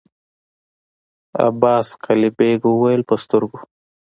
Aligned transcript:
عباس 1.45 1.87
قلي 2.03 2.29
بېګ 2.37 2.61
وويل: 2.67 3.01
په 3.09 3.15
سترګو! 3.23 3.59